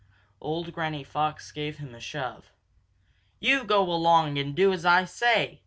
Old 0.41 0.73
Granny 0.73 1.03
Fox 1.03 1.51
gave 1.51 1.77
him 1.77 1.93
a 1.93 1.99
shove. 1.99 2.51
"You 3.39 3.63
go 3.63 3.83
along 3.83 4.39
and 4.39 4.55
do 4.55 4.73
as 4.73 4.83
I 4.83 5.05
say!" 5.05 5.59